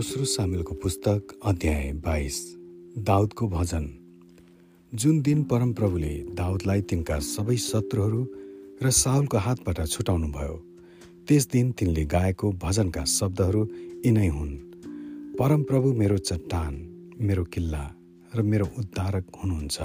[0.00, 2.36] दोस्रो सामेलको पुस्तक अध्याय बाइस
[2.98, 3.84] दाउदको भजन।
[4.94, 8.20] जुन दिन परमप्रभुले दाउदलाई तिनका सबै शत्रुहरू
[8.82, 10.54] र साउलको हातबाट छुटाउनु भयो
[11.28, 13.68] त्यस दिन तिनले गाएको भजनका शब्दहरू
[14.06, 14.54] यिनै हुन्।
[15.38, 16.72] परमप्रभु मेरो चट्टान
[17.20, 17.84] मेरो किल्ला
[18.36, 19.76] र मेरो उद्धारक हुनुहुन्छ।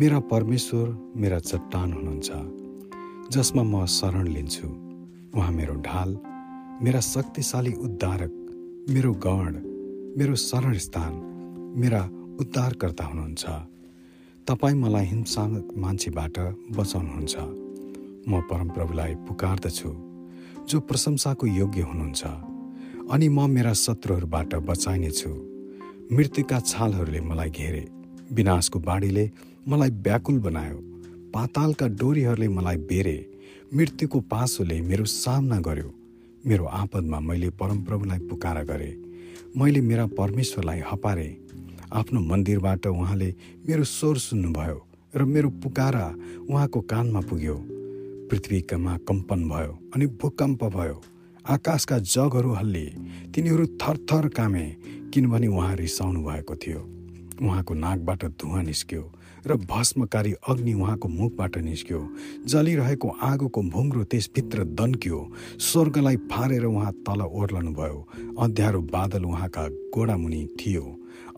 [0.00, 2.30] मेरा परमेश्वर मेरा चट्टान हुनुहुन्छ।
[3.30, 4.66] जसमा म शरण लिन्छु
[5.38, 6.18] उहाँ मेरो ढाल
[6.82, 8.42] मेरा शक्तिशाली उद्धारक
[8.90, 9.54] मेरो गण
[10.18, 11.14] मेरो शरण स्थान
[11.76, 12.02] मेरा
[12.40, 13.44] उद्धारकर्ता हुनुहुन्छ।
[14.46, 16.38] तपाईँ मलाई हिंसात्मक मान्छेबाट
[16.76, 17.34] बचाउनुहुन्छ।
[18.28, 19.90] म परमप्रभुलाई पुकार्दछु
[20.70, 22.22] जो प्रशंसाको योग्य हुनुहुन्छ।
[23.10, 25.30] अनि म मेरा शत्रुहरूबाट बचाइनेछु।
[26.14, 27.84] मृत्युका छालहरूले मलाई घेरे
[28.32, 29.30] विनाशको बाढीले
[29.68, 30.78] मलाई व्याकुल बनायो
[31.34, 33.18] पातालका डोरीहरूले मलाई बेरे
[33.74, 35.90] मृत्युको पासोले मेरो सामना गर्यो।
[36.46, 38.94] मेरो आपदमा मैले परमप्रभुलाई पुकारा गरेँ।
[39.56, 41.28] मैले मेरा परमेश्वरलाई हपारे।
[41.92, 43.34] आफ्नो मन्दिरबाट उहाँले
[43.68, 44.78] मेरो स्वर सुन्नुभयो
[45.16, 46.06] र मेरो पुकारा
[46.50, 47.56] उहाँको कानमा पुग्यो।
[48.30, 51.02] पृथ्वीकामा कम्पन भयो अनि भूकम्प भयो।
[51.48, 52.86] आकाशका जगहरू हल्ले
[53.34, 54.66] तिनीहरू थरथर कामे
[55.14, 56.80] किनभने उहाँ रिसाउनु भएको थियो।
[57.42, 59.02] उहाँको नाकबाट धुवा निस्क्यो।
[59.46, 62.00] र भस्मकारी अग्नि उहाँको मुखबाट निस्क्यो।
[62.46, 65.18] जलिरहेको आगोको भुङ्रो त्यसभित्र दन्क्यो।
[65.58, 68.08] स्वर्गलाई फारेर उहाँ तल ओर्लनुभयो।
[68.38, 70.84] अध्यारो बादल उहाँका गोडामुनि थियो।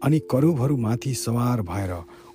[0.03, 1.93] अनि करुबहरूमाथि सवार भएर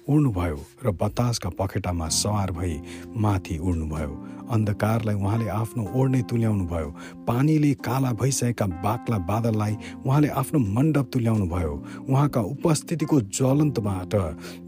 [0.10, 2.82] उड्नुभयो र बतासका पखेटामा सवार भई
[3.18, 4.12] माथि उड्नुभयो।
[4.52, 6.90] अन्धकारलाई उहाँले आफ्नो ओढ्ने तुल्याउनु भयो।
[7.28, 11.74] पानीले काला भइसकेका बाक्ला बादललाई उहाँले आफ्नो मण्डप तुल्याउनु भयो।
[12.10, 14.14] उहाँका उपस्थितिको ज्वलन्तबाट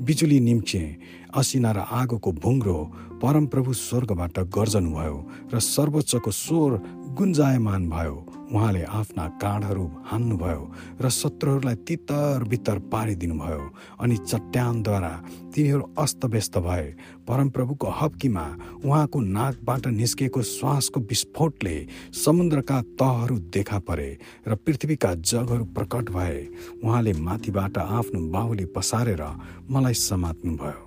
[0.02, 0.84] बिजुली निम्चे।
[1.36, 2.78] असिना र आगोको भुङ्रो
[3.22, 5.18] परमप्रभु स्वर्गबाट गर्जनुभयो
[5.54, 6.72] र सर्वोच्चको स्वर
[7.18, 10.62] गुन्जायमान भयो। उहाँले आफ्ना काँडहरू हान्नुभयो
[11.02, 13.64] र शत्रुहरूलाई तितर बितर पारिदिनुभयो
[14.00, 15.14] अनि चट्यानद्वारा
[15.54, 16.86] तिनीहरू अस्तव्यस्त भए।
[17.28, 18.46] परमप्रभुको हप्कीमा
[18.86, 21.76] उहाँको नाकबाट निस्केको श्वासको विस्फोटले
[22.14, 24.12] समुद्रका तहहरू देखा परे
[24.48, 26.38] र पृथ्वीका जगहरू प्रकट भए।
[26.84, 29.24] उहाँले माथिबाट आफ्नो बाहुली पसारेर
[29.70, 30.82] मलाई समात्नुभयो।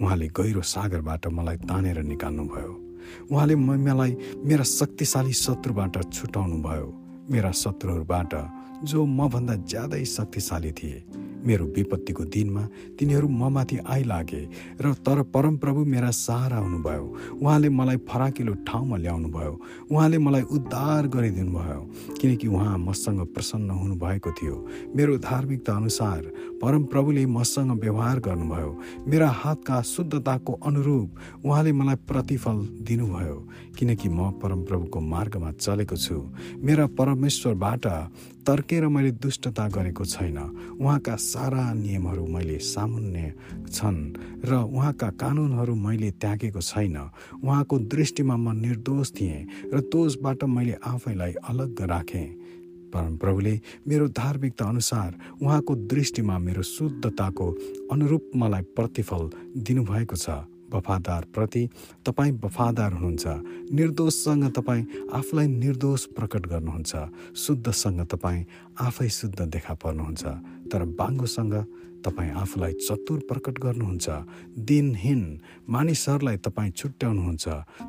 [0.00, 2.85] उहाँले गहिरो सागरबाट मलाई तानेर निकाल्नुभयो।
[3.30, 6.88] उहाँले मलाई मेरा शक्तिशाली शत्रुबाट छुटाउनु भयो
[7.30, 8.32] मेरा शत्रुहरूबाट
[8.84, 11.04] जो मभन्दा ज्यादै शक्तिशाली थिए।
[11.46, 12.62] मेरो विपत्तिको दिनमा
[12.98, 14.42] तिनीहरू ममाथि आइलागे
[14.80, 17.04] र तर परमप्रभु मेरा सहारा हुनुभयो।
[17.42, 19.54] उहाँले मलाई फराकिलो ठाउँमा ल्याउनु भयो
[19.90, 21.80] उहाँले मलाई उद्धार गरिदिनु भयो
[22.20, 24.56] किनकि उहाँ मसँग प्रसन्न हुनुभएको थियो।
[24.96, 26.22] मेरो धार्मिकता अनुसार
[26.62, 28.70] परमप्रभुले मसँग व्यवहार गर्नुभयो।
[29.06, 31.08] मेरा हातका शुद्धताको अनुरूप
[31.44, 33.36] उहाँले मलाई प्रतिफल दिनुभयो
[33.78, 36.16] किनकि म परमप्रभुको मार्गमा चलेको छु।
[36.58, 37.86] मेरा परमेश्वरबाट
[38.46, 40.38] तर्केर मैले दुष्टता गरेको छैन।
[40.80, 43.32] उहाँका सारा नियमहरू मैले सामुन्य
[43.68, 44.00] छन्
[44.48, 46.96] र उहाँका कानुनहरू मैले त्यागेको छैन।
[47.44, 52.26] उहाँको दृष्टिमा म निर्दोष थिएँ र दोषबाट मैले आफैलाई अलग राखेँ।
[52.88, 53.54] परमप्रभुले
[53.84, 55.10] मेरो धार्मिकता अनुसार
[55.44, 57.46] उहाँको दृष्टिमा मेरो शुद्धताको
[57.92, 59.22] अनुरूप मलाई प्रतिफल
[59.60, 61.68] दिनुभएको छ। वफादार प्रति
[62.06, 63.26] तपाईँ वफादार हुनुहुन्छ।
[63.72, 66.92] निर्दोषसँग तपाईँ आफूलाई निर्दोष प्रकट गर्नुहुन्छ।
[67.36, 68.44] शुद्धसँग तपाईँ
[68.80, 70.24] आफै शुद्ध देखा पर्नुहुन्छ।
[70.70, 71.54] तर बाङ्गोसँग
[72.04, 74.06] तपाईँ आफूलाई चतुर प्रकट गर्नुहुन्छ।
[74.68, 75.22] दिनहीन
[75.68, 77.46] मानिसहरूलाई तपाईँ छुट्याउनुहुन्छ।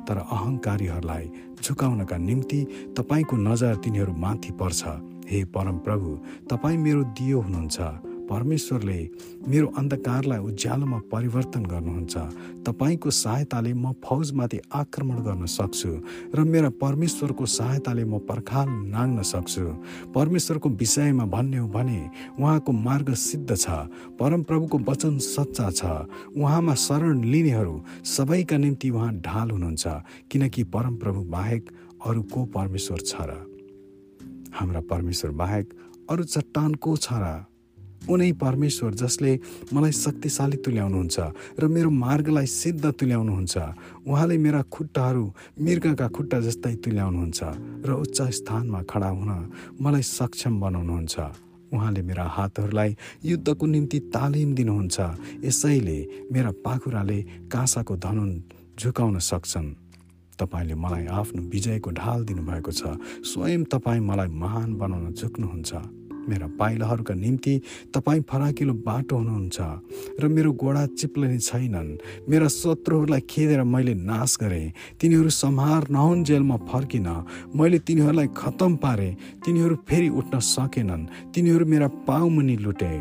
[0.08, 1.24] तर अहङ्कारीहरूलाई
[1.62, 2.60] झुकाउनका निम्ति
[2.98, 4.82] तपाईँको नजर तिनीहरू माथि पर्छ।
[5.30, 6.10] हे परमप्रभु
[6.50, 9.00] तपाईँ मेरो दियो हुनुहुन्छ। परमेश्वरले
[9.48, 12.14] मेरो अन्धकारलाई उज्यालोमा परिवर्तन गर्नुहुन्छ।
[12.66, 15.90] तपाईँको सहायताले म फौजमाथि आक्रमण गर्न सक्छु
[16.34, 19.64] र मेरा परमेश्वरको सहायताले म पर्खाल नाङ्न सक्छु।
[20.12, 22.00] परमेश्वरको विषयमा भन्ने हो भने
[22.38, 23.66] उहाँको मार्ग सिद्ध छ
[24.20, 25.82] परमप्रभुको वचन सच्चा छ।
[26.36, 29.84] उहाँमा शरण लिनेहरू सबैका निम्ति उहाँ ढाल हुनुहुन्छ
[30.30, 31.70] किनकि परमप्रभु बाहेक
[32.06, 33.30] अरू को परमेश्वर छ र?
[34.54, 35.66] हाम्रा परमेश्वर बाहेक
[36.10, 37.44] अरू चट्टान को छ र?
[38.08, 39.32] उनै परमेश्वर जसले
[39.72, 41.16] मलाई शक्तिशाली तुल्याउनुहुन्छ
[41.60, 43.54] र मेरो मार्गलाई सिद्ध तुल्याउनुहुन्छ।
[44.08, 45.24] उहाँले मेरा खुट्टाहरू
[45.60, 47.40] मृगका खुट्टा जस्तै तुल्याउनुहुन्छ
[47.84, 49.30] र उच्च स्थानमा खडा हुन
[49.80, 51.16] मलाई सक्षम बनाउनुहुन्छ।
[51.68, 54.96] उहाँले मेरा हातहरूलाई युद्धको निम्ति तालिम दिनुहुन्छ।
[55.44, 55.98] यसैले
[56.32, 57.18] मेरा पाखुराले
[57.52, 58.30] काँसाको धनुन
[58.80, 59.68] झुकाउन सक्छन्।
[60.40, 67.14] तपाईँले मलाई आफ्नो विजयको ढाल दिनुभएको छ। स्वयं तपाईँ मलाई महान बनाउन झुक्नुहुन्छ। मेरा पाइलाहरूका
[67.14, 67.60] निम्ति
[67.94, 69.58] तपाईँ फराकिलो बाटो हुनुहुन्छ
[70.20, 71.96] र मेरो गोडा चिप्लने छैनन्।
[72.28, 77.08] मेरा शत्रुहरूलाई खेदेर मैले नाश गरेँ। तिनीहरू सम्हार नहुन् जेलमा फर्किन।
[77.56, 82.94] मैले तिनीहरूलाई खत्तम पारेँ। तिनीहरू फेरि उठ्न सकेनन्। तिनीहरू मेरा पाउमुनि लुटे।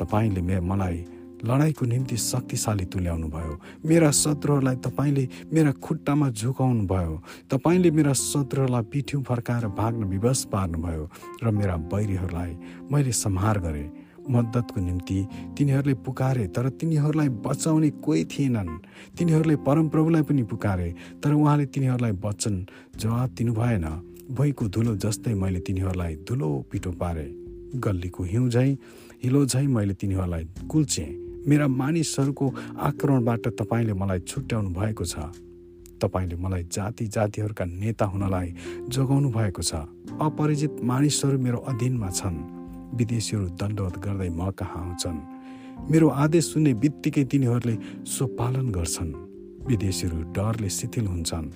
[0.00, 1.13] तपाईँले मे मलाई
[1.44, 8.82] लडाइँको निम्ति शक्तिशाली तुल्याउनु भयो मेरा शत्रुहरूलाई तपाईँले मेरा खुट्टामा झुकाउनु भयो तपाईँले मेरा शत्रुहरूलाई
[8.92, 11.04] पिठ्यौँ फर्काएर भाग्न विवश पार्नुभयो
[11.44, 12.56] र मेरा बैरीहरूलाई
[12.92, 13.90] मैले सम्हार गरेँ।
[14.24, 15.18] मद्दतको निम्ति
[15.58, 18.68] तिनीहरूले पुकारे तर तिनीहरूलाई बचाउने कोही थिएनन्।
[19.18, 20.88] तिनीहरूले परमप्रभुलाई पनि पुकारे
[21.20, 22.54] तर उहाँले तिनीहरूलाई वचन
[22.96, 23.84] जवाब दिनु भएन
[24.32, 27.28] भुइँको धुलो जस्तै मैले तिनीहरूलाई धुलो पिठो पारेँ।
[27.76, 28.72] गल्लीको हिउँ झैँ
[29.24, 32.46] हिलो झैँ मैले तिनीहरूलाई कुल्चेँ। मेरा मानिसहरूको
[32.78, 35.14] आक्रमणबाट तपाईँले मलाई छुट्याउनु भएको छ।
[36.00, 38.48] तपाईँले मलाई जाति जातिहरूका नेता हुनलाई
[38.88, 39.72] जोगाउनु भएको छ।
[40.20, 42.36] अपरिचित मानिसहरू मेरो अधीनमा छन्।
[42.96, 45.18] विदेशीहरू दण्डवत गर्दै म कहाँ आउँछन्
[45.90, 47.76] मेरो आदेश सुन्ने बित्तिकै तिनीहरूले
[48.36, 49.12] पालन गर्छन्।
[49.66, 51.46] विदेशीहरू डरले शिथिल हुन्छन्।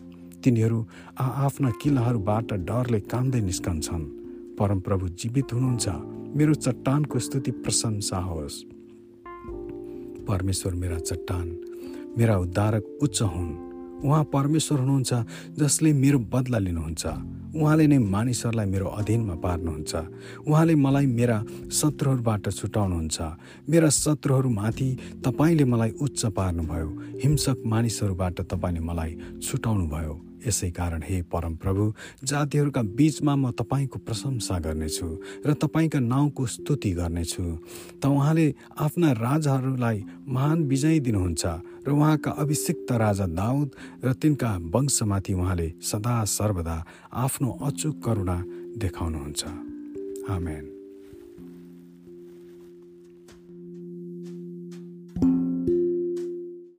[0.43, 0.79] तिनीहरू
[1.19, 4.05] आफ्ना किल्लाहरूबाट डरले कामदै निस्कन्छन्।
[4.58, 5.87] परमप्रभु जीवित हुनुहुन्छ।
[6.37, 8.56] मेरो चट्टानको स्तुति प्रशंसा होस्।
[10.28, 11.56] परमेश्वर मेरा चट्टान
[12.19, 13.69] मेरा उद्धारक उच्च हुन्।
[14.04, 15.14] उहाँ परमेश्वर हुनुहुन्छ
[15.58, 17.06] जसले मेरो बदला लिनुहुन्छ।
[17.56, 19.92] उहाँले नै मानिसहरूलाई मेरो अधीनमा पार्नुहुन्छ।
[20.48, 23.19] उहाँले मलाई मेरा शत्रुहरूबाट छुटाउनुहुन्छ।
[23.70, 26.88] मेरा शत्रुहरूमाथि तपाईँले मलाई उच्च पार्नुभयो।
[27.22, 31.93] हिंसक मानिसहरूबाट तपाईँले मलाई छुटाउनुभयो। यसै कारण हे परमप्रभु
[32.25, 35.08] जातिहरूका बिचमा म तपाईँको प्रशंसा गर्नेछु
[35.46, 37.44] र तपाईँका नाउँको स्तुति गर्नेछु।
[38.02, 41.44] त उहाँले आफ्ना राजाहरूलाई महान विजय दिनुहुन्छ
[41.87, 43.69] र उहाँका अभिषिक्त राजा दाउद
[44.05, 46.76] र तिनका वंशमाथि उहाँले सदा सर्वदा
[47.12, 48.38] आफ्नो अचुक करुणा
[48.79, 49.44] देखाउनुहुन्छ।
[50.31, 50.77] आमेन।